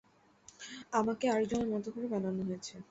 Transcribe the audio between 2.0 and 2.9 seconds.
বানানো হয়েছে।